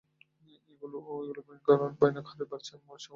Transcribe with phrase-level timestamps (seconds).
[0.71, 0.97] ওগুলো
[1.99, 3.09] ভয়ানকহারে বাড়ছে, আর মরছেও না।